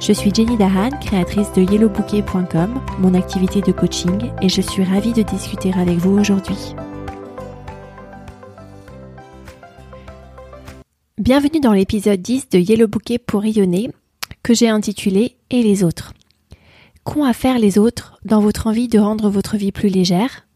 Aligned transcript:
Je 0.00 0.14
suis 0.14 0.34
Jenny 0.34 0.56
Dahan, 0.56 0.88
créatrice 0.98 1.52
de 1.52 1.60
yellowbouquet.com, 1.60 2.80
mon 3.00 3.12
activité 3.12 3.60
de 3.60 3.70
coaching, 3.70 4.30
et 4.40 4.48
je 4.48 4.62
suis 4.62 4.82
ravie 4.82 5.12
de 5.12 5.20
discuter 5.20 5.74
avec 5.74 5.98
vous 5.98 6.18
aujourd'hui. 6.18 6.74
Bienvenue 11.18 11.60
dans 11.60 11.74
l'épisode 11.74 12.22
10 12.22 12.48
de 12.48 12.58
Yellow 12.58 12.88
Bouquet 12.88 13.18
pour 13.18 13.42
rayonner, 13.42 13.90
que 14.42 14.54
j'ai 14.54 14.70
intitulé 14.70 15.36
Et 15.50 15.62
les 15.62 15.84
autres. 15.84 16.14
Qu'ont 17.04 17.24
à 17.24 17.34
faire 17.34 17.58
les 17.58 17.76
autres 17.76 18.18
dans 18.24 18.40
votre 18.40 18.68
envie 18.68 18.88
de 18.88 18.98
rendre 18.98 19.28
votre 19.28 19.58
vie 19.58 19.70
plus 19.70 19.90
légère? 19.90 20.46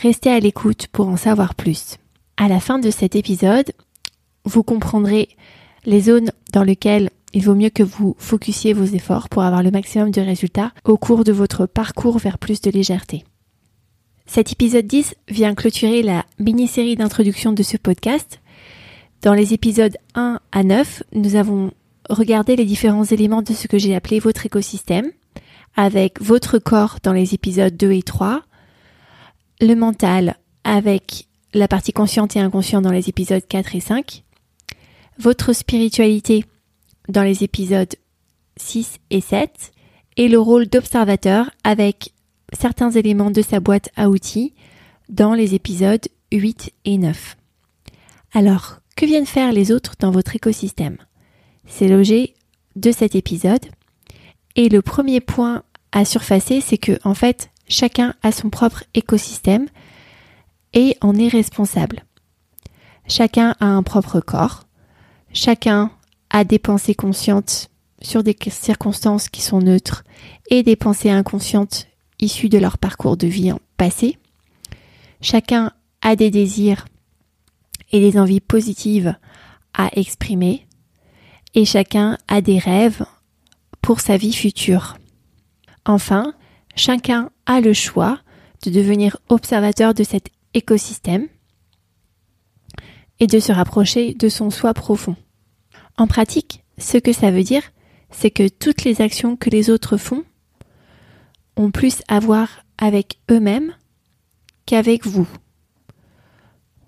Restez 0.00 0.30
à 0.30 0.40
l'écoute 0.40 0.86
pour 0.86 1.08
en 1.08 1.18
savoir 1.18 1.54
plus. 1.54 1.98
À 2.38 2.48
la 2.48 2.58
fin 2.58 2.78
de 2.78 2.90
cet 2.90 3.16
épisode, 3.16 3.70
vous 4.46 4.62
comprendrez 4.62 5.28
les 5.84 6.00
zones 6.00 6.30
dans 6.54 6.62
lesquelles 6.62 7.10
il 7.32 7.44
vaut 7.44 7.54
mieux 7.54 7.70
que 7.70 7.82
vous 7.82 8.14
focussiez 8.18 8.72
vos 8.72 8.84
efforts 8.84 9.28
pour 9.28 9.42
avoir 9.42 9.62
le 9.62 9.70
maximum 9.70 10.10
de 10.10 10.20
résultats 10.20 10.72
au 10.84 10.96
cours 10.96 11.24
de 11.24 11.32
votre 11.32 11.66
parcours 11.66 12.18
vers 12.18 12.38
plus 12.38 12.60
de 12.60 12.70
légèreté. 12.70 13.24
Cet 14.26 14.52
épisode 14.52 14.86
10 14.86 15.14
vient 15.28 15.54
clôturer 15.54 16.02
la 16.02 16.24
mini-série 16.38 16.96
d'introduction 16.96 17.52
de 17.52 17.62
ce 17.62 17.76
podcast. 17.76 18.40
Dans 19.22 19.34
les 19.34 19.52
épisodes 19.52 19.96
1 20.14 20.40
à 20.52 20.62
9, 20.62 21.02
nous 21.12 21.36
avons 21.36 21.70
regardé 22.08 22.56
les 22.56 22.64
différents 22.64 23.04
éléments 23.04 23.42
de 23.42 23.52
ce 23.52 23.66
que 23.66 23.78
j'ai 23.78 23.94
appelé 23.94 24.20
votre 24.20 24.46
écosystème, 24.46 25.10
avec 25.76 26.20
votre 26.20 26.58
corps 26.58 26.98
dans 27.02 27.12
les 27.12 27.34
épisodes 27.34 27.76
2 27.76 27.92
et 27.92 28.02
3, 28.02 28.42
le 29.60 29.74
mental 29.74 30.36
avec 30.64 31.26
la 31.54 31.68
partie 31.68 31.92
consciente 31.92 32.36
et 32.36 32.40
inconsciente 32.40 32.84
dans 32.84 32.90
les 32.90 33.08
épisodes 33.08 33.46
4 33.46 33.76
et 33.76 33.80
5, 33.80 34.24
votre 35.18 35.52
spiritualité 35.52 36.44
dans 37.08 37.22
les 37.22 37.44
épisodes 37.44 37.94
6 38.56 38.98
et 39.10 39.20
7 39.20 39.72
et 40.16 40.28
le 40.28 40.38
rôle 40.38 40.66
d'observateur 40.66 41.50
avec 41.64 42.12
certains 42.52 42.90
éléments 42.90 43.30
de 43.30 43.42
sa 43.42 43.60
boîte 43.60 43.88
à 43.96 44.08
outils 44.08 44.54
dans 45.08 45.34
les 45.34 45.54
épisodes 45.54 46.06
8 46.32 46.72
et 46.84 46.98
9. 46.98 47.36
Alors, 48.32 48.78
que 48.96 49.06
viennent 49.06 49.26
faire 49.26 49.52
les 49.52 49.72
autres 49.72 49.94
dans 49.98 50.10
votre 50.10 50.36
écosystème? 50.36 50.98
C'est 51.66 51.88
l'objet 51.88 52.34
de 52.76 52.92
cet 52.92 53.14
épisode. 53.14 53.64
Et 54.56 54.68
le 54.68 54.82
premier 54.82 55.20
point 55.20 55.62
à 55.92 56.04
surfacer, 56.04 56.60
c'est 56.60 56.78
que, 56.78 56.98
en 57.04 57.14
fait, 57.14 57.50
chacun 57.68 58.14
a 58.22 58.32
son 58.32 58.50
propre 58.50 58.84
écosystème 58.94 59.66
et 60.72 60.96
en 61.00 61.16
est 61.16 61.28
responsable. 61.28 62.04
Chacun 63.08 63.56
a 63.60 63.66
un 63.66 63.82
propre 63.82 64.20
corps, 64.20 64.64
chacun 65.32 65.90
à 66.32 66.44
des 66.44 66.58
pensées 66.58 66.94
conscientes 66.94 67.68
sur 68.00 68.24
des 68.24 68.36
circonstances 68.50 69.28
qui 69.28 69.42
sont 69.42 69.60
neutres 69.60 70.02
et 70.50 70.64
des 70.64 70.74
pensées 70.76 71.10
inconscientes 71.10 71.86
issues 72.18 72.48
de 72.48 72.58
leur 72.58 72.78
parcours 72.78 73.16
de 73.16 73.28
vie 73.28 73.52
passé. 73.76 74.18
Chacun 75.20 75.72
a 76.00 76.16
des 76.16 76.30
désirs 76.30 76.86
et 77.92 78.00
des 78.00 78.18
envies 78.18 78.40
positives 78.40 79.14
à 79.74 79.90
exprimer 79.92 80.66
et 81.54 81.64
chacun 81.64 82.18
a 82.28 82.40
des 82.40 82.58
rêves 82.58 83.04
pour 83.82 84.00
sa 84.00 84.16
vie 84.16 84.32
future. 84.32 84.96
Enfin, 85.84 86.34
chacun 86.74 87.30
a 87.46 87.60
le 87.60 87.74
choix 87.74 88.18
de 88.64 88.70
devenir 88.70 89.18
observateur 89.28 89.92
de 89.92 90.02
cet 90.02 90.30
écosystème 90.54 91.28
et 93.20 93.26
de 93.26 93.38
se 93.38 93.52
rapprocher 93.52 94.14
de 94.14 94.28
son 94.28 94.50
soi 94.50 94.72
profond. 94.72 95.16
En 95.96 96.06
pratique, 96.06 96.64
ce 96.78 96.98
que 96.98 97.12
ça 97.12 97.30
veut 97.30 97.42
dire, 97.42 97.62
c'est 98.10 98.30
que 98.30 98.48
toutes 98.48 98.84
les 98.84 99.00
actions 99.00 99.36
que 99.36 99.50
les 99.50 99.70
autres 99.70 99.96
font 99.96 100.24
ont 101.56 101.70
plus 101.70 102.02
à 102.08 102.18
voir 102.18 102.64
avec 102.78 103.18
eux-mêmes 103.30 103.74
qu'avec 104.66 105.06
vous. 105.06 105.28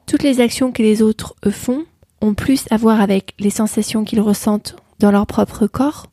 Toutes 0.07 0.23
les 0.23 0.41
actions 0.41 0.73
que 0.73 0.83
les 0.83 1.03
autres 1.03 1.35
font 1.51 1.85
ont 2.21 2.35
plus 2.35 2.65
à 2.71 2.77
voir 2.77 3.01
avec 3.01 3.35
les 3.39 3.51
sensations 3.51 4.05
qu'ils 4.05 4.21
ressentent 4.21 4.77
dans 4.99 5.11
leur 5.11 5.27
propre 5.27 5.67
corps, 5.67 6.07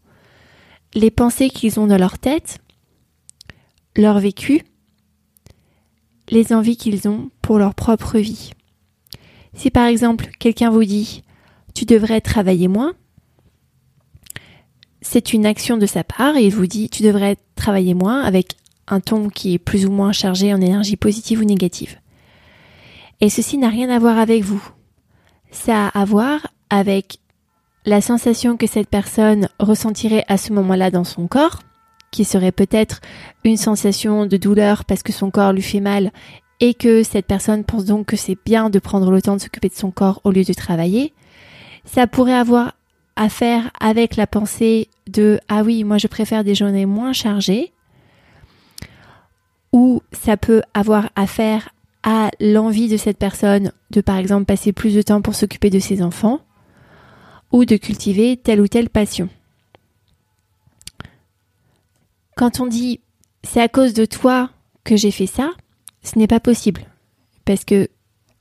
les 0.94 1.12
pensées 1.12 1.50
qu'ils 1.50 1.80
ont 1.80 1.88
dans 1.88 1.97
leur 1.97 2.19
tête, 2.19 2.59
leur 3.96 4.19
vécu, 4.19 4.63
les 6.30 6.53
envies 6.53 6.78
qu'ils 6.78 7.07
ont 7.07 7.30
pour 7.41 7.57
leur 7.57 7.75
propre 7.75 8.18
vie. 8.18 8.51
Si 9.53 9.69
par 9.69 9.85
exemple 9.88 10.30
quelqu'un 10.40 10.69
vous 10.69 10.84
dit 10.84 11.24
tu 11.73 11.85
devrais 11.85 12.21
travailler 12.21 12.67
moins. 12.67 12.93
C'est 15.01 15.33
une 15.33 15.45
action 15.45 15.77
de 15.77 15.85
sa 15.85 16.03
part 16.03 16.37
et 16.37 16.45
il 16.45 16.53
vous 16.53 16.67
dit 16.67 16.89
tu 16.89 17.03
devrais 17.03 17.37
travailler 17.55 17.93
moins 17.93 18.21
avec 18.21 18.55
un 18.87 18.99
ton 18.99 19.29
qui 19.29 19.53
est 19.53 19.59
plus 19.59 19.85
ou 19.85 19.91
moins 19.91 20.11
chargé 20.11 20.53
en 20.53 20.61
énergie 20.61 20.97
positive 20.97 21.39
ou 21.39 21.45
négative. 21.45 21.97
Et 23.19 23.29
ceci 23.29 23.57
n'a 23.57 23.69
rien 23.69 23.89
à 23.89 23.99
voir 23.99 24.17
avec 24.17 24.43
vous. 24.43 24.61
Ça 25.51 25.87
a 25.87 26.01
à 26.01 26.05
voir 26.05 26.47
avec 26.69 27.19
la 27.85 28.01
sensation 28.01 28.57
que 28.57 28.67
cette 28.67 28.89
personne 28.89 29.49
ressentirait 29.59 30.25
à 30.27 30.38
ce 30.38 30.53
moment-là 30.53 30.91
dans 30.91 31.03
son 31.03 31.27
corps, 31.27 31.61
qui 32.11 32.25
serait 32.25 32.51
peut-être 32.51 33.01
une 33.43 33.57
sensation 33.57 34.25
de 34.25 34.38
douleur 34.38 34.85
parce 34.85 35.03
que 35.03 35.13
son 35.13 35.31
corps 35.31 35.53
lui 35.53 35.61
fait 35.61 35.79
mal 35.79 36.11
et 36.59 36.73
que 36.73 37.03
cette 37.03 37.25
personne 37.25 37.63
pense 37.63 37.85
donc 37.85 38.07
que 38.07 38.15
c'est 38.15 38.38
bien 38.45 38.69
de 38.69 38.79
prendre 38.79 39.09
le 39.09 39.21
temps 39.21 39.35
de 39.35 39.41
s'occuper 39.41 39.69
de 39.69 39.73
son 39.73 39.91
corps 39.91 40.21
au 40.23 40.31
lieu 40.31 40.43
de 40.43 40.53
travailler, 40.53 41.13
ça 41.86 42.08
pourrait 42.08 42.34
avoir 42.34 42.74
à 43.16 43.30
faire 43.30 43.72
avec 43.80 44.16
la 44.16 44.28
pensée 44.28 44.90
de 45.08 45.40
ah 45.47 45.64
oui, 45.64 45.84
moi 45.84 45.97
je 45.97 46.08
préfère 46.08 46.44
des 46.44 46.56
journées 46.56 46.86
moins 46.86 47.14
chargées 47.14 47.72
ou 49.72 50.02
ça 50.12 50.38
peut 50.38 50.62
avoir 50.74 51.09
à 51.16 51.28
faire 51.28 51.69
à 52.03 52.31
l'envie 52.40 52.90
de 52.90 52.97
cette 52.97 53.18
personne 53.18 53.72
de 53.92 54.02
par 54.02 54.18
exemple 54.18 54.46
passer 54.46 54.74
plus 54.74 54.96
de 54.96 55.02
temps 55.02 55.22
pour 55.22 55.36
s'occuper 55.36 55.69
de 55.69 55.80
ses 55.80 56.02
enfants 56.02 56.42
ou 57.52 57.66
de 57.66 57.78
cultiver 57.78 58.38
telle 58.38 58.62
ou 58.62 58.68
telle 58.68 58.90
passion. 58.90 59.30
Quand 62.36 62.59
on 62.59 62.68
dit 62.68 63.02
c'est 63.44 63.62
à 63.62 63.68
cause 63.68 63.94
de 63.94 64.06
toi 64.06 64.50
que 64.84 64.96
j'ai 64.96 65.12
fait 65.12 65.28
ça, 65.28 65.52
ce 66.03 66.18
n'est 66.18 66.28
pas 66.28 66.40
possible 66.40 66.86
parce 67.46 67.66
que 67.66 67.88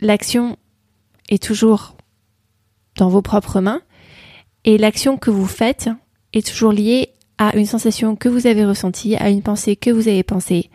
l'action 0.01 0.57
est 1.29 1.43
toujours 1.43 1.97
dans 3.01 3.09
vos 3.09 3.23
propres 3.23 3.61
mains 3.61 3.81
et 4.65 4.77
l'action 4.77 5.17
que 5.17 5.31
vous 5.31 5.47
faites 5.47 5.89
est 6.35 6.47
toujours 6.47 6.71
liée 6.71 7.15
à 7.39 7.57
une 7.57 7.67
sensation 7.67 8.15
que 8.15 8.29
vous 8.29 8.47
avez 8.47 8.67
ressentie, 8.67 9.17
à 9.17 9.31
une 9.31 9.43
pensée 9.43 9.75
que 9.75 9.91
vous 9.91 10.07
avez 10.07 10.23
pensée, 10.23 10.71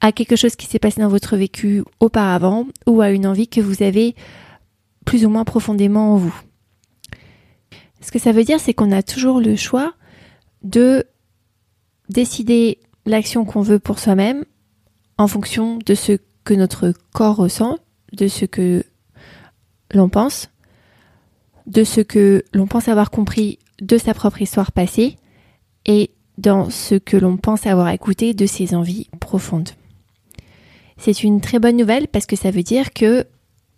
à 0.00 0.12
quelque 0.12 0.36
chose 0.36 0.54
qui 0.54 0.66
s'est 0.66 0.78
passé 0.78 1.00
dans 1.00 1.08
votre 1.08 1.36
vécu 1.36 1.82
auparavant 1.98 2.66
ou 2.86 3.00
à 3.00 3.10
une 3.10 3.26
envie 3.26 3.48
que 3.48 3.60
vous 3.60 3.82
avez 3.82 4.14
plus 5.04 5.26
ou 5.26 5.28
moins 5.28 5.44
profondément 5.44 6.14
en 6.14 6.16
vous. 6.16 6.34
Ce 8.00 8.12
que 8.12 8.20
ça 8.20 8.30
veut 8.30 8.44
dire, 8.44 8.60
c'est 8.60 8.74
qu'on 8.74 8.92
a 8.92 9.02
toujours 9.02 9.40
le 9.40 9.56
choix 9.56 9.94
de 10.62 11.04
décider 12.08 12.78
l'action 13.04 13.44
qu'on 13.44 13.62
veut 13.62 13.80
pour 13.80 13.98
soi-même 13.98 14.44
en 15.18 15.26
fonction 15.26 15.78
de 15.84 15.94
ce 15.96 16.18
que 16.44 16.54
notre 16.54 16.92
corps 17.12 17.36
ressent, 17.36 17.78
de 18.12 18.28
ce 18.28 18.44
que 18.44 18.84
l'on 19.92 20.08
pense, 20.08 20.50
de 21.66 21.84
ce 21.84 22.00
que 22.00 22.44
l'on 22.52 22.66
pense 22.66 22.88
avoir 22.88 23.10
compris 23.10 23.58
de 23.80 23.98
sa 23.98 24.14
propre 24.14 24.42
histoire 24.42 24.72
passée 24.72 25.16
et 25.84 26.10
dans 26.38 26.70
ce 26.70 26.94
que 26.94 27.16
l'on 27.16 27.36
pense 27.36 27.66
avoir 27.66 27.88
écouté 27.88 28.34
de 28.34 28.46
ses 28.46 28.74
envies 28.74 29.08
profondes. 29.20 29.70
C'est 30.98 31.22
une 31.22 31.40
très 31.40 31.58
bonne 31.58 31.76
nouvelle 31.76 32.08
parce 32.08 32.26
que 32.26 32.36
ça 32.36 32.50
veut 32.50 32.62
dire 32.62 32.92
que 32.92 33.26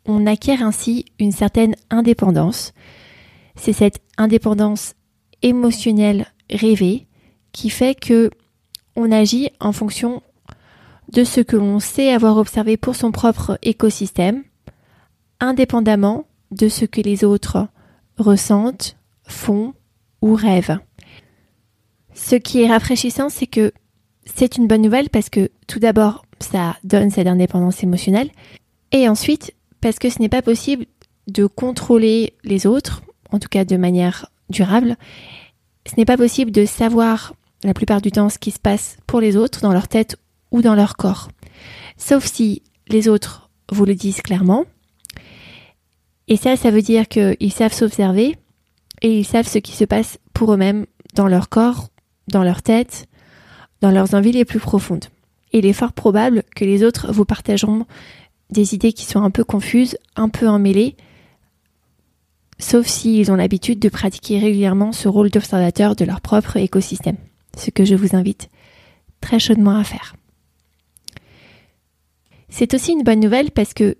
on 0.06 0.26
acquiert 0.26 0.62
ainsi 0.62 1.04
une 1.18 1.32
certaine 1.32 1.74
indépendance. 1.90 2.72
C'est 3.56 3.72
cette 3.72 4.00
indépendance 4.16 4.94
émotionnelle 5.42 6.26
rêvée 6.50 7.06
qui 7.52 7.70
fait 7.70 7.98
que 7.98 8.30
on 8.96 9.12
agit 9.12 9.50
en 9.60 9.72
fonction 9.72 10.22
de 11.12 11.24
ce 11.24 11.40
que 11.40 11.56
l'on 11.56 11.78
sait 11.80 12.12
avoir 12.12 12.36
observé 12.36 12.76
pour 12.76 12.96
son 12.96 13.12
propre 13.12 13.58
écosystème, 13.62 14.42
indépendamment 15.40 16.26
de 16.50 16.68
ce 16.68 16.84
que 16.84 17.00
les 17.00 17.24
autres 17.24 17.68
ressentent, 18.18 18.96
font 19.24 19.74
ou 20.22 20.34
rêvent. 20.34 20.78
Ce 22.14 22.36
qui 22.36 22.62
est 22.62 22.68
rafraîchissant, 22.68 23.28
c'est 23.28 23.46
que 23.46 23.72
c'est 24.24 24.56
une 24.56 24.66
bonne 24.66 24.82
nouvelle 24.82 25.10
parce 25.10 25.30
que 25.30 25.50
tout 25.66 25.78
d'abord, 25.78 26.24
ça 26.40 26.76
donne 26.84 27.10
cette 27.10 27.26
indépendance 27.26 27.82
émotionnelle. 27.82 28.30
Et 28.92 29.08
ensuite, 29.08 29.54
parce 29.80 29.98
que 29.98 30.10
ce 30.10 30.20
n'est 30.20 30.28
pas 30.28 30.42
possible 30.42 30.86
de 31.26 31.46
contrôler 31.46 32.34
les 32.44 32.66
autres, 32.66 33.02
en 33.30 33.38
tout 33.38 33.48
cas 33.48 33.64
de 33.64 33.76
manière 33.76 34.30
durable. 34.50 34.96
Ce 35.86 35.94
n'est 35.96 36.04
pas 36.04 36.16
possible 36.16 36.50
de 36.50 36.64
savoir 36.64 37.34
la 37.64 37.74
plupart 37.74 38.00
du 38.00 38.10
temps 38.10 38.28
ce 38.28 38.38
qui 38.38 38.50
se 38.50 38.58
passe 38.58 38.96
pour 39.06 39.20
les 39.20 39.36
autres 39.36 39.60
dans 39.60 39.72
leur 39.72 39.88
tête 39.88 40.16
ou 40.50 40.62
dans 40.62 40.74
leur 40.74 40.96
corps. 40.96 41.28
Sauf 41.96 42.24
si 42.26 42.62
les 42.88 43.08
autres 43.08 43.50
vous 43.70 43.84
le 43.84 43.94
disent 43.94 44.22
clairement. 44.22 44.64
Et 46.28 46.36
ça, 46.36 46.56
ça 46.56 46.70
veut 46.70 46.82
dire 46.82 47.08
qu'ils 47.08 47.52
savent 47.52 47.72
s'observer 47.72 48.36
et 49.00 49.18
ils 49.18 49.24
savent 49.24 49.48
ce 49.48 49.58
qui 49.58 49.72
se 49.72 49.84
passe 49.84 50.18
pour 50.34 50.52
eux-mêmes 50.52 50.86
dans 51.14 51.26
leur 51.26 51.48
corps, 51.48 51.88
dans 52.28 52.44
leur 52.44 52.62
tête, 52.62 53.06
dans 53.80 53.90
leurs 53.90 54.14
envies 54.14 54.32
les 54.32 54.44
plus 54.44 54.60
profondes. 54.60 55.06
il 55.52 55.64
est 55.64 55.72
fort 55.72 55.94
probable 55.94 56.42
que 56.54 56.66
les 56.66 56.84
autres 56.84 57.10
vous 57.12 57.24
partageront 57.24 57.86
des 58.50 58.74
idées 58.74 58.92
qui 58.92 59.04
sont 59.04 59.22
un 59.22 59.30
peu 59.30 59.44
confuses, 59.44 59.96
un 60.16 60.28
peu 60.28 60.48
emmêlées, 60.48 60.96
sauf 62.58 62.86
s'ils 62.86 63.30
ont 63.30 63.36
l'habitude 63.36 63.78
de 63.78 63.88
pratiquer 63.88 64.38
régulièrement 64.38 64.92
ce 64.92 65.08
rôle 65.08 65.30
d'observateur 65.30 65.96
de 65.96 66.04
leur 66.04 66.20
propre 66.20 66.56
écosystème, 66.56 67.16
ce 67.56 67.70
que 67.70 67.84
je 67.84 67.94
vous 67.94 68.16
invite 68.16 68.50
très 69.20 69.38
chaudement 69.38 69.76
à 69.76 69.84
faire. 69.84 70.14
C'est 72.50 72.74
aussi 72.74 72.92
une 72.92 73.02
bonne 73.02 73.20
nouvelle 73.20 73.50
parce 73.50 73.74
que 73.74 73.96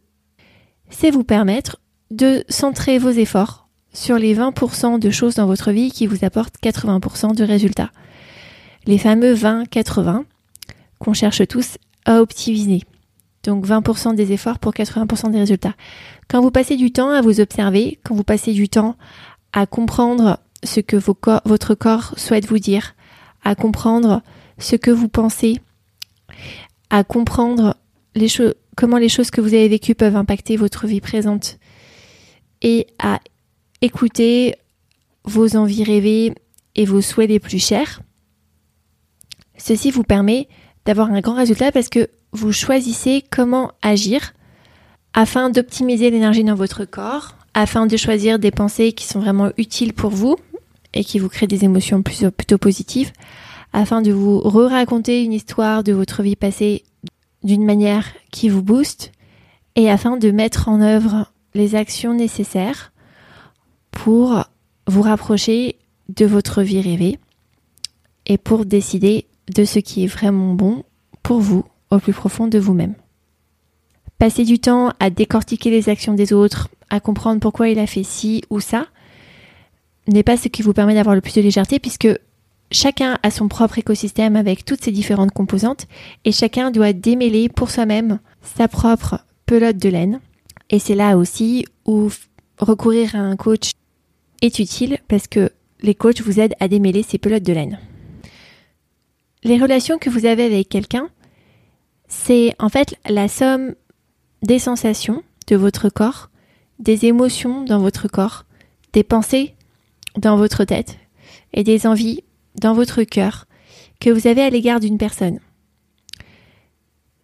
c'est 0.91 1.11
vous 1.11 1.25
permettre 1.25 1.79
de 2.11 2.45
centrer 2.49 2.99
vos 2.99 3.11
efforts 3.11 3.69
sur 3.93 4.19
les 4.19 4.35
20% 4.35 4.99
de 4.99 5.11
choses 5.11 5.35
dans 5.35 5.47
votre 5.47 5.73
vie 5.73 5.91
qui 5.91 6.07
vous 6.07 6.25
apportent 6.25 6.57
80% 6.63 7.35
de 7.35 7.45
résultats. 7.45 7.91
Les 8.87 8.99
fameux 8.99 9.35
20-80 9.35 10.25
qu'on 10.99 11.15
cherche 11.15 11.47
tous 11.47 11.79
à 12.05 12.21
optimiser. 12.21 12.83
Donc 13.45 13.67
20% 13.67 14.15
des 14.15 14.33
efforts 14.33 14.59
pour 14.59 14.73
80% 14.73 15.31
des 15.31 15.39
résultats. 15.39 15.75
Quand 16.29 16.41
vous 16.41 16.51
passez 16.51 16.77
du 16.77 16.93
temps 16.93 17.11
à 17.11 17.21
vous 17.21 17.41
observer, 17.41 17.99
quand 18.05 18.15
vous 18.15 18.25
passez 18.25 18.53
du 18.53 18.69
temps 18.69 18.97
à 19.53 19.67
comprendre 19.67 20.39
ce 20.65 20.81
que 20.81 20.97
votre 20.97 21.75
corps 21.75 22.15
souhaite 22.17 22.47
vous 22.47 22.59
dire, 22.59 22.95
à 23.45 23.55
comprendre 23.55 24.23
ce 24.59 24.77
que 24.77 24.91
vous 24.91 25.09
pensez, 25.09 25.61
à 26.91 27.05
comprendre 27.05 27.77
comment 28.77 28.99
les 28.99 29.09
choses 29.09 29.31
que 29.31 29.41
vous 29.41 29.55
avez 29.55 29.69
vécues 29.69 29.95
peuvent 29.95 30.17
impacter 30.17 30.57
votre 30.57 30.87
vie 30.87 31.01
présente 31.01 31.59
et 32.63 32.87
à 32.99 33.21
écouter 33.81 34.55
vos 35.25 35.57
envies 35.57 35.85
rêvées 35.85 36.35
et 36.75 36.85
vos 36.85 37.01
souhaits 37.01 37.29
les 37.29 37.39
plus 37.39 37.65
chers. 37.65 38.01
Ceci 39.57 39.91
vous 39.91 40.05
permet 40.05 40.49
d'avoir 40.85 41.11
un 41.11 41.21
grand 41.21 41.35
résultat 41.35 41.73
parce 41.73 41.89
que 41.89 42.09
vous 42.33 42.53
choisissez 42.53 43.23
comment 43.31 43.73
agir 43.83 44.33
afin 45.15 45.51
d'optimiser 45.51 46.11
l'énergie 46.11 46.45
dans 46.45 46.55
votre 46.55 46.85
corps, 46.85 47.35
afin 47.55 47.87
de 47.87 47.97
choisir 47.97 48.39
des 48.39 48.51
pensées 48.51 48.93
qui 48.93 49.07
sont 49.07 49.21
vraiment 49.21 49.51
utiles 49.57 49.93
pour 49.93 50.11
vous 50.11 50.37
et 50.95 51.05
qui 51.05 51.19
vous 51.19 51.29
créent 51.29 51.47
des 51.47 51.65
émotions 51.65 52.03
plutôt 52.03 52.59
positives, 52.59 53.13
afin 53.73 54.01
de 54.01 54.13
vous 54.13 54.39
re-raconter 54.39 55.23
une 55.23 55.33
histoire 55.33 55.83
de 55.83 55.93
votre 55.93 56.23
vie 56.23 56.37
passée 56.37 56.85
d'une 57.43 57.65
manière 57.65 58.07
qui 58.31 58.49
vous 58.49 58.63
booste 58.63 59.13
et 59.77 59.91
afin 59.91 60.17
de 60.17 60.31
mettre 60.31 60.69
en 60.69 60.81
œuvre 60.81 61.33
les 61.55 61.75
actions 61.75 62.15
nécessaires 62.15 62.93
pour 63.91 64.45
vous 64.87 65.03
rapprocher 65.03 65.77
de 66.09 66.27
votre 66.27 66.63
vie 66.63 66.81
rêvée 66.81 67.19
et 68.27 68.39
pour 68.39 68.65
décider 68.65 69.27
de 69.55 69.65
ce 69.65 69.79
qui 69.79 70.05
est 70.05 70.09
vraiment 70.09 70.55
bon 70.55 70.85
pour 71.23 71.41
vous 71.41 71.65
au 71.91 71.99
plus 71.99 72.13
profond 72.13 72.47
de 72.47 72.59
vous-même. 72.59 72.95
Passer 74.19 74.45
du 74.45 74.59
temps 74.59 74.93
à 75.01 75.11
décortiquer 75.11 75.71
les 75.71 75.89
actions 75.89 76.15
des 76.15 76.33
autres, 76.33 76.69
à 76.91 77.01
comprendre 77.01 77.41
pourquoi 77.41 77.69
il 77.69 77.79
a 77.79 77.87
fait 77.87 78.03
ci 78.03 78.43
ou 78.51 78.61
ça, 78.61 78.87
n'est 80.07 80.23
pas 80.23 80.37
ce 80.37 80.49
qui 80.49 80.63
vous 80.63 80.73
permet 80.73 80.95
d'avoir 80.95 81.15
le 81.15 81.21
plus 81.21 81.35
de 81.35 81.41
légèreté 81.41 81.79
puisque 81.79 82.09
chacun 82.73 83.19
a 83.23 83.31
son 83.31 83.49
propre 83.49 83.79
écosystème 83.79 84.37
avec 84.37 84.65
toutes 84.65 84.83
ses 84.83 84.93
différentes 84.93 85.33
composantes 85.33 85.87
et 86.25 86.33
chacun 86.33 86.71
doit 86.71 86.93
démêler 86.93 87.49
pour 87.49 87.71
soi-même 87.71 88.19
sa 88.43 88.69
propre 88.69 89.21
pelote 89.47 89.79
de 89.79 89.89
laine. 89.89 90.21
Et 90.71 90.79
c'est 90.79 90.95
là 90.95 91.17
aussi 91.17 91.65
où 91.87 92.11
recourir 92.59 93.15
à 93.15 93.19
un 93.19 93.37
coach 93.37 93.71
est 94.43 94.59
utile 94.59 94.99
parce 95.09 95.27
que 95.27 95.51
les 95.81 95.95
coachs 95.95 96.21
vous 96.21 96.41
aident 96.41 96.55
à 96.61 96.69
démêler 96.69 97.03
ces 97.03 97.19
pelotes 97.19 97.43
de 97.43 97.53
laine. 97.53 97.79
Les 99.45 99.59
relations 99.59 99.99
que 99.99 100.11
vous 100.11 100.27
avez 100.27 100.45
avec 100.45 100.69
quelqu'un, 100.69 101.09
c'est 102.09 102.55
en 102.59 102.69
fait 102.69 102.97
la 103.09 103.29
somme 103.29 103.75
des 104.43 104.59
sensations 104.59 105.23
de 105.47 105.57
votre 105.57 105.89
corps, 105.89 106.31
des 106.79 107.07
émotions 107.07 107.65
dans 107.65 107.81
votre 107.81 108.09
corps, 108.09 108.45
des 108.93 109.05
pensées 109.05 109.55
dans 110.17 110.37
votre 110.37 110.65
tête 110.65 110.99
et 111.53 111.65
des 111.65 111.87
envies 111.87 112.23
dans 112.57 112.75
votre 112.75 113.03
cœur 113.05 113.47
que 114.01 114.11
vous 114.11 114.27
avez 114.27 114.43
à 114.43 114.51
l'égard 114.51 114.81
d'une 114.81 114.99
personne. 114.99 115.41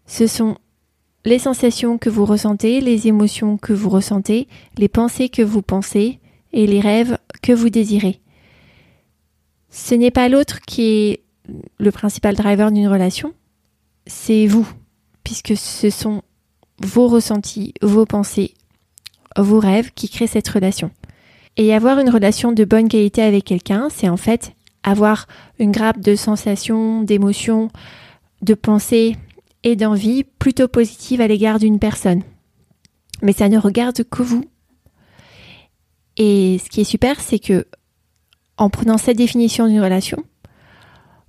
Ce 0.06 0.26
sont 0.26 0.56
les 1.24 1.38
sensations 1.38 1.98
que 1.98 2.10
vous 2.10 2.24
ressentez, 2.24 2.80
les 2.80 3.08
émotions 3.08 3.56
que 3.56 3.72
vous 3.72 3.88
ressentez, 3.88 4.48
les 4.76 4.88
pensées 4.88 5.28
que 5.28 5.42
vous 5.42 5.62
pensez 5.62 6.18
et 6.52 6.66
les 6.66 6.80
rêves 6.80 7.18
que 7.42 7.52
vous 7.52 7.70
désirez. 7.70 8.20
Ce 9.70 9.94
n'est 9.94 10.10
pas 10.10 10.28
l'autre 10.28 10.60
qui 10.60 10.82
est 10.82 11.20
le 11.78 11.90
principal 11.90 12.34
driver 12.34 12.70
d'une 12.70 12.88
relation, 12.88 13.34
c'est 14.06 14.46
vous, 14.46 14.68
puisque 15.24 15.56
ce 15.56 15.90
sont 15.90 16.22
vos 16.80 17.08
ressentis, 17.08 17.74
vos 17.82 18.06
pensées, 18.06 18.54
vos 19.36 19.58
rêves 19.58 19.92
qui 19.94 20.08
créent 20.08 20.26
cette 20.26 20.48
relation. 20.48 20.90
Et 21.56 21.74
avoir 21.74 21.98
une 21.98 22.10
relation 22.10 22.52
de 22.52 22.64
bonne 22.64 22.88
qualité 22.88 23.22
avec 23.22 23.44
quelqu'un, 23.44 23.88
c'est 23.90 24.08
en 24.08 24.16
fait 24.16 24.52
avoir 24.82 25.26
une 25.58 25.72
grappe 25.72 26.00
de 26.00 26.14
sensations, 26.14 27.02
d'émotions, 27.02 27.70
de 28.42 28.54
pensées 28.54 29.16
et 29.64 29.76
d'envies 29.76 30.25
plutôt 30.25 30.69
positives 30.69 31.20
à 31.20 31.26
l'égard 31.26 31.58
d'une 31.58 31.78
personne. 31.78 32.22
Mais 33.22 33.32
ça 33.32 33.49
ne 33.49 33.58
regarde 33.58 34.05
que 34.05 34.22
vous. 34.22 34.44
Et 36.16 36.61
ce 36.62 36.69
qui 36.69 36.82
est 36.82 36.84
super, 36.84 37.20
c'est 37.20 37.38
que 37.38 37.66
en 38.56 38.70
prenant 38.70 38.99
cette 38.99 39.16
définition 39.16 39.66
d'une 39.66 39.81
relation, 39.81 40.22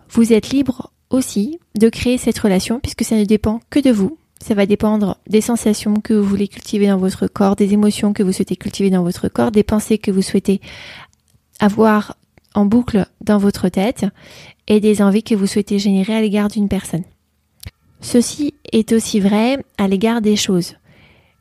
vous 0.10 0.34
êtes 0.34 0.50
libre 0.50 0.92
aussi 1.10 1.60
de 1.80 1.90
créer 1.90 2.18
cette 2.18 2.38
relation 2.38 2.80
puisque 2.80 3.04
ça 3.04 3.16
ne 3.16 3.24
dépend 3.24 3.62
que 3.70 3.80
de 3.80 3.90
vous. 3.90 4.18
Ça 4.42 4.54
va 4.54 4.66
dépendre 4.66 5.18
des 5.28 5.42
sensations 5.42 5.96
que 5.96 6.14
vous 6.14 6.28
voulez 6.28 6.48
cultiver 6.48 6.88
dans 6.88 6.98
votre 6.98 7.26
corps, 7.26 7.56
des 7.56 7.74
émotions 7.74 8.14
que 8.14 8.22
vous 8.22 8.34
souhaitez 8.34 8.58
cultiver 8.58 8.90
dans 8.90 9.02
votre 9.02 9.30
corps, 9.30 9.52
des 9.52 9.64
pensées 9.64 9.98
que 9.98 10.12
vous 10.12 10.22
souhaitez 10.22 10.62
avoir 11.60 12.18
en 12.54 12.66
boucle 12.66 13.08
dans 13.22 13.38
votre 13.38 13.70
tête 13.70 14.06
et 14.68 14.80
des 14.80 15.02
envies 15.02 15.24
que 15.24 15.36
vous 15.36 15.48
souhaitez 15.48 15.80
générer 15.80 16.16
à 16.16 16.22
l'égard 16.22 16.50
d'une 16.50 16.70
personne. 16.70 17.04
Ceci 18.06 18.54
est 18.72 18.94
aussi 18.94 19.20
vrai 19.20 19.66
à 19.80 19.88
l'égard 19.88 20.22
des 20.22 20.36
choses. 20.36 20.76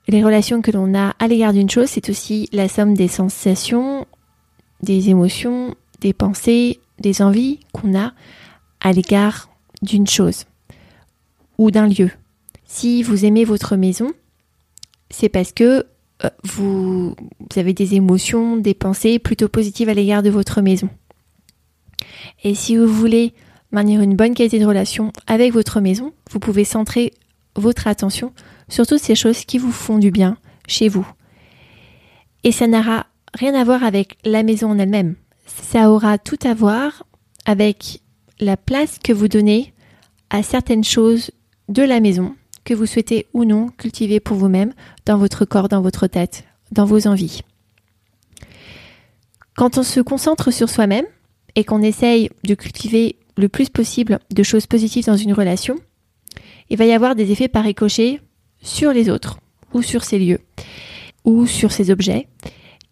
Les 0.08 0.24
relations 0.24 0.62
que 0.62 0.70
l'on 0.70 0.94
a 0.94 1.14
à 1.18 1.28
l'égard 1.28 1.52
d'une 1.52 1.68
chose, 1.68 1.90
c'est 1.90 2.08
aussi 2.08 2.48
la 2.52 2.68
somme 2.68 2.94
des 2.94 3.06
sensations, 3.06 4.06
des 4.82 5.10
émotions, 5.10 5.74
des 6.00 6.14
pensées, 6.14 6.80
des 6.98 7.20
envies 7.20 7.60
qu'on 7.74 7.94
a 7.94 8.14
à 8.80 8.92
l'égard 8.92 9.50
d'une 9.82 10.06
chose 10.06 10.46
ou 11.58 11.70
d'un 11.70 11.86
lieu. 11.86 12.10
Si 12.64 13.02
vous 13.02 13.26
aimez 13.26 13.44
votre 13.44 13.76
maison, 13.76 14.12
c'est 15.10 15.28
parce 15.28 15.52
que 15.52 15.84
euh, 16.24 16.30
vous, 16.44 17.14
avez 17.56 17.74
des 17.74 17.94
émotions, 17.94 18.56
des 18.56 18.74
pensées 18.74 19.18
plutôt 19.18 19.48
positives 19.48 19.90
à 19.90 19.94
l'égard 19.94 20.22
de 20.22 20.30
votre 20.30 20.62
maison. 20.62 20.88
Et 22.42 22.54
si 22.54 22.78
vous 22.78 22.86
voulez 22.86 23.34
maintenir 23.74 24.00
une 24.00 24.16
bonne 24.16 24.34
qualité 24.34 24.58
de 24.58 24.66
relation 24.66 25.12
avec 25.26 25.52
votre 25.52 25.80
maison, 25.80 26.12
vous 26.30 26.38
pouvez 26.38 26.64
centrer 26.64 27.12
votre 27.56 27.86
attention 27.86 28.32
sur 28.68 28.86
toutes 28.86 29.00
ces 29.00 29.14
choses 29.14 29.44
qui 29.44 29.58
vous 29.58 29.72
font 29.72 29.98
du 29.98 30.10
bien 30.10 30.38
chez 30.66 30.88
vous. 30.88 31.06
Et 32.44 32.52
ça 32.52 32.66
n'aura 32.66 33.06
rien 33.34 33.54
à 33.54 33.64
voir 33.64 33.84
avec 33.84 34.16
la 34.24 34.42
maison 34.42 34.70
en 34.70 34.78
elle-même. 34.78 35.16
Ça 35.46 35.90
aura 35.90 36.18
tout 36.18 36.38
à 36.44 36.54
voir 36.54 37.04
avec 37.44 38.00
la 38.40 38.56
place 38.56 38.98
que 38.98 39.12
vous 39.12 39.28
donnez 39.28 39.74
à 40.30 40.42
certaines 40.42 40.84
choses 40.84 41.30
de 41.68 41.82
la 41.82 42.00
maison 42.00 42.34
que 42.64 42.74
vous 42.74 42.86
souhaitez 42.86 43.26
ou 43.34 43.44
non 43.44 43.68
cultiver 43.68 44.20
pour 44.20 44.36
vous-même 44.36 44.72
dans 45.04 45.18
votre 45.18 45.44
corps, 45.44 45.68
dans 45.68 45.82
votre 45.82 46.06
tête, 46.06 46.44
dans 46.72 46.86
vos 46.86 47.06
envies. 47.06 47.42
Quand 49.56 49.78
on 49.78 49.82
se 49.82 50.00
concentre 50.00 50.50
sur 50.50 50.68
soi-même 50.68 51.06
et 51.54 51.64
qu'on 51.64 51.82
essaye 51.82 52.30
de 52.44 52.54
cultiver 52.54 53.16
le 53.36 53.48
plus 53.48 53.68
possible 53.68 54.18
de 54.30 54.42
choses 54.42 54.66
positives 54.66 55.06
dans 55.06 55.16
une 55.16 55.32
relation, 55.32 55.76
il 56.70 56.76
va 56.76 56.84
y 56.84 56.92
avoir 56.92 57.14
des 57.14 57.32
effets 57.32 57.48
par 57.48 57.64
ricochet 57.64 58.20
sur 58.62 58.92
les 58.92 59.10
autres 59.10 59.38
ou 59.72 59.82
sur 59.82 60.04
ces 60.04 60.18
lieux 60.18 60.40
ou 61.24 61.46
sur 61.46 61.72
ces 61.72 61.90
objets, 61.90 62.28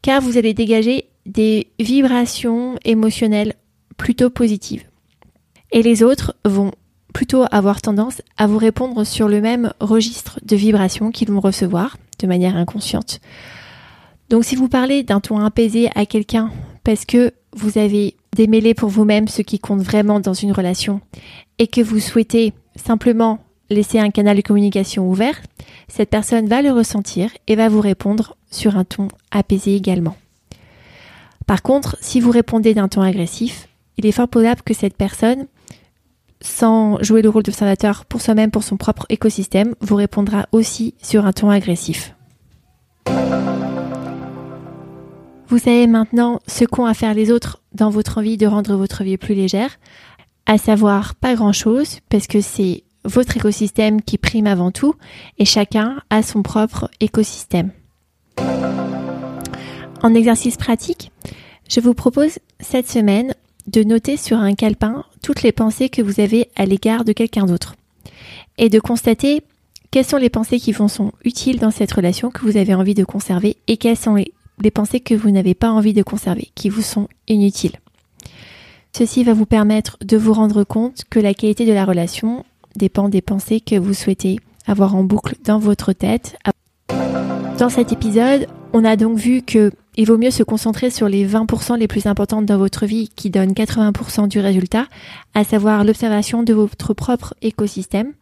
car 0.00 0.20
vous 0.20 0.38
allez 0.38 0.54
dégager 0.54 1.06
des 1.26 1.68
vibrations 1.78 2.76
émotionnelles 2.84 3.54
plutôt 3.96 4.30
positives. 4.30 4.84
Et 5.70 5.82
les 5.82 6.02
autres 6.02 6.34
vont 6.44 6.72
plutôt 7.12 7.44
avoir 7.50 7.80
tendance 7.80 8.22
à 8.36 8.46
vous 8.46 8.58
répondre 8.58 9.04
sur 9.04 9.28
le 9.28 9.40
même 9.40 9.72
registre 9.80 10.40
de 10.44 10.56
vibrations 10.56 11.10
qu'ils 11.10 11.30
vont 11.30 11.40
recevoir 11.40 11.96
de 12.18 12.26
manière 12.26 12.56
inconsciente. 12.56 13.20
Donc 14.30 14.44
si 14.44 14.56
vous 14.56 14.68
parlez 14.68 15.02
d'un 15.02 15.20
ton 15.20 15.38
apaisé 15.44 15.90
à 15.94 16.06
quelqu'un 16.06 16.50
parce 16.84 17.04
que 17.04 17.32
vous 17.54 17.78
avez 17.78 18.16
démêlé 18.34 18.74
pour 18.74 18.88
vous-même 18.88 19.28
ce 19.28 19.42
qui 19.42 19.58
compte 19.58 19.82
vraiment 19.82 20.20
dans 20.20 20.32
une 20.32 20.52
relation 20.52 21.00
et 21.58 21.66
que 21.66 21.80
vous 21.80 22.00
souhaitez 22.00 22.52
simplement 22.76 23.40
laisser 23.70 23.98
un 23.98 24.10
canal 24.10 24.36
de 24.36 24.42
communication 24.42 25.08
ouvert, 25.08 25.40
cette 25.88 26.10
personne 26.10 26.46
va 26.46 26.62
le 26.62 26.72
ressentir 26.72 27.30
et 27.46 27.56
va 27.56 27.68
vous 27.68 27.80
répondre 27.80 28.36
sur 28.50 28.76
un 28.76 28.84
ton 28.84 29.08
apaisé 29.30 29.74
également. 29.74 30.16
Par 31.46 31.62
contre, 31.62 31.96
si 32.00 32.20
vous 32.20 32.30
répondez 32.30 32.74
d'un 32.74 32.88
ton 32.88 33.02
agressif, 33.02 33.68
il 33.96 34.06
est 34.06 34.12
fort 34.12 34.28
probable 34.28 34.62
que 34.62 34.74
cette 34.74 34.96
personne 34.96 35.46
sans 36.40 37.00
jouer 37.02 37.22
le 37.22 37.28
rôle 37.28 37.44
d'observateur 37.44 38.04
pour 38.04 38.20
soi-même, 38.20 38.50
pour 38.50 38.64
son 38.64 38.76
propre 38.76 39.06
écosystème, 39.08 39.74
vous 39.80 39.96
répondra 39.96 40.46
aussi 40.52 40.94
sur 41.00 41.24
un 41.24 41.32
ton 41.32 41.50
agressif. 41.50 42.14
Vous 45.52 45.58
savez 45.58 45.86
maintenant 45.86 46.40
ce 46.46 46.64
qu'ont 46.64 46.86
à 46.86 46.94
faire 46.94 47.12
les 47.12 47.30
autres 47.30 47.60
dans 47.74 47.90
votre 47.90 48.16
envie 48.16 48.38
de 48.38 48.46
rendre 48.46 48.74
votre 48.74 49.04
vie 49.04 49.18
plus 49.18 49.34
légère, 49.34 49.78
à 50.46 50.56
savoir 50.56 51.14
pas 51.14 51.34
grand-chose, 51.34 51.98
parce 52.08 52.26
que 52.26 52.40
c'est 52.40 52.84
votre 53.04 53.36
écosystème 53.36 54.00
qui 54.00 54.16
prime 54.16 54.46
avant 54.46 54.70
tout, 54.70 54.94
et 55.36 55.44
chacun 55.44 56.00
a 56.08 56.22
son 56.22 56.42
propre 56.42 56.90
écosystème. 57.00 57.70
En 60.02 60.14
exercice 60.14 60.56
pratique, 60.56 61.12
je 61.68 61.80
vous 61.80 61.92
propose 61.92 62.38
cette 62.60 62.88
semaine 62.88 63.34
de 63.66 63.84
noter 63.84 64.16
sur 64.16 64.38
un 64.38 64.54
calepin 64.54 65.04
toutes 65.22 65.42
les 65.42 65.52
pensées 65.52 65.90
que 65.90 66.00
vous 66.00 66.18
avez 66.18 66.48
à 66.56 66.64
l'égard 66.64 67.04
de 67.04 67.12
quelqu'un 67.12 67.44
d'autre 67.44 67.76
et 68.56 68.70
de 68.70 68.80
constater 68.80 69.42
quelles 69.90 70.06
sont 70.06 70.16
les 70.16 70.30
pensées 70.30 70.58
qui 70.58 70.72
vous 70.72 70.88
sont 70.88 71.12
utiles 71.26 71.58
dans 71.58 71.70
cette 71.70 71.92
relation 71.92 72.30
que 72.30 72.40
vous 72.40 72.56
avez 72.56 72.72
envie 72.72 72.94
de 72.94 73.04
conserver 73.04 73.58
et 73.66 73.76
quelles 73.76 73.98
sont 73.98 74.16
les, 74.60 74.70
pensées 74.70 75.00
que 75.00 75.14
vous 75.14 75.30
n'avez 75.30 75.54
pas 75.54 75.70
envie 75.70 75.92
de 75.92 76.02
conserver, 76.02 76.50
qui 76.54 76.68
vous 76.68 76.82
sont 76.82 77.08
inutiles. 77.28 77.78
Ceci 78.96 79.24
va 79.24 79.32
vous 79.32 79.46
permettre 79.46 79.96
de 80.04 80.16
vous 80.16 80.32
rendre 80.32 80.64
compte 80.64 81.04
que 81.08 81.18
la 81.18 81.34
qualité 81.34 81.64
de 81.64 81.72
la 81.72 81.84
relation 81.84 82.44
dépend 82.76 83.08
des 83.08 83.22
pensées 83.22 83.60
que 83.60 83.76
vous 83.76 83.94
souhaitez 83.94 84.38
avoir 84.66 84.94
en 84.94 85.04
boucle 85.04 85.36
dans 85.44 85.58
votre 85.58 85.92
tête. 85.92 86.36
Dans 87.58 87.68
cet 87.68 87.92
épisode, 87.92 88.46
on 88.72 88.84
a 88.84 88.96
donc 88.96 89.18
vu 89.18 89.42
que 89.42 89.72
il 89.96 90.06
vaut 90.06 90.16
mieux 90.16 90.30
se 90.30 90.42
concentrer 90.42 90.88
sur 90.88 91.08
les 91.08 91.26
20% 91.26 91.78
les 91.78 91.86
plus 91.86 92.06
importantes 92.06 92.46
dans 92.46 92.56
votre 92.56 92.86
vie 92.86 93.10
qui 93.14 93.28
donnent 93.28 93.52
80% 93.52 94.26
du 94.26 94.40
résultat, 94.40 94.86
à 95.34 95.44
savoir 95.44 95.84
l'observation 95.84 96.42
de 96.42 96.54
votre 96.54 96.94
propre 96.94 97.34
écosystème, 97.42 98.14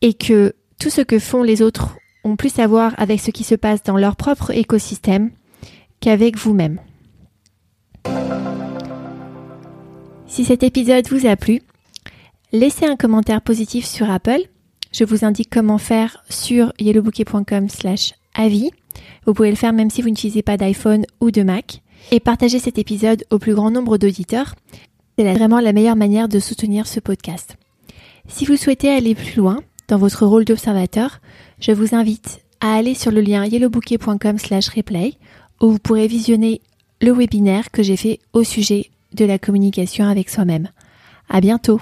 et 0.00 0.14
que 0.14 0.54
tout 0.78 0.88
ce 0.88 1.02
que 1.02 1.18
font 1.18 1.42
les 1.42 1.60
autres 1.60 1.96
ont 2.24 2.36
plus 2.36 2.58
à 2.58 2.66
voir 2.66 2.94
avec 2.96 3.20
ce 3.20 3.30
qui 3.30 3.44
se 3.44 3.54
passe 3.54 3.82
dans 3.82 3.98
leur 3.98 4.16
propre 4.16 4.50
écosystème 4.50 5.30
qu'avec 6.00 6.36
vous-même. 6.36 6.80
Si 10.26 10.44
cet 10.44 10.62
épisode 10.62 11.08
vous 11.08 11.26
a 11.26 11.36
plu, 11.36 11.60
laissez 12.52 12.86
un 12.86 12.96
commentaire 12.96 13.42
positif 13.42 13.84
sur 13.84 14.10
Apple. 14.10 14.42
Je 14.92 15.04
vous 15.04 15.24
indique 15.24 15.50
comment 15.50 15.78
faire 15.78 16.24
sur 16.28 16.72
yellowbouquet.com 16.78 17.68
slash 17.68 18.14
avis. 18.34 18.70
Vous 19.26 19.34
pouvez 19.34 19.50
le 19.50 19.56
faire 19.56 19.72
même 19.72 19.90
si 19.90 20.02
vous 20.02 20.08
n'utilisez 20.08 20.42
pas 20.42 20.56
d'iPhone 20.56 21.04
ou 21.20 21.30
de 21.30 21.42
Mac. 21.42 21.82
Et 22.10 22.20
partagez 22.20 22.58
cet 22.58 22.78
épisode 22.78 23.24
au 23.30 23.38
plus 23.38 23.54
grand 23.54 23.70
nombre 23.70 23.98
d'auditeurs. 23.98 24.54
C'est 25.18 25.34
vraiment 25.34 25.60
la 25.60 25.72
meilleure 25.72 25.96
manière 25.96 26.28
de 26.28 26.38
soutenir 26.38 26.86
ce 26.86 27.00
podcast. 27.00 27.56
Si 28.28 28.46
vous 28.46 28.56
souhaitez 28.56 28.88
aller 28.88 29.14
plus 29.14 29.36
loin 29.36 29.58
dans 29.88 29.98
votre 29.98 30.24
rôle 30.24 30.44
d'observateur, 30.44 31.20
je 31.58 31.72
vous 31.72 31.94
invite 31.94 32.40
à 32.60 32.74
aller 32.74 32.94
sur 32.94 33.10
le 33.10 33.20
lien 33.20 33.44
yellowbouquet.com 33.44 34.38
slash 34.38 34.68
replay 34.68 35.14
où 35.60 35.70
vous 35.70 35.78
pourrez 35.78 36.06
visionner 36.06 36.60
le 37.00 37.12
webinaire 37.12 37.70
que 37.70 37.82
j'ai 37.82 37.96
fait 37.96 38.18
au 38.32 38.44
sujet 38.44 38.90
de 39.14 39.24
la 39.24 39.38
communication 39.38 40.06
avec 40.06 40.30
soi-même. 40.30 40.68
À 41.28 41.40
bientôt! 41.40 41.80